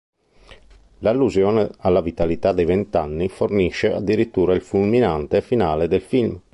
[1.01, 6.41] L’allusione alla vitalità dei vent’anni fornisce addirittura il fulminante finale del film.